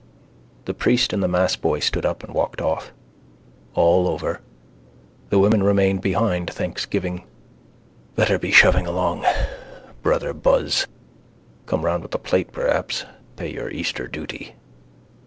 [0.65, 2.91] The priest and the massboy stood up and walked off.
[3.75, 4.41] All over.
[5.29, 7.25] The women remained behind: thanksgiving.
[8.15, 9.23] Better be shoving along.
[10.01, 10.87] Brother Buzz.
[11.67, 13.05] Come around with the plate perhaps.
[13.35, 14.55] Pay your Easter duty.